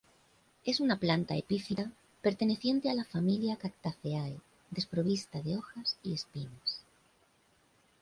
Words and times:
Es 0.65 0.79
una 0.79 0.97
planta 0.97 1.35
epífita 1.35 1.91
perteneciente 2.23 2.89
a 2.89 2.95
la 2.95 3.03
familia 3.05 3.57
cactaceae, 3.57 4.41
desprovista 4.71 5.43
de 5.43 5.57
hojas 5.57 5.95
y 6.01 6.13
espinas. 6.15 6.83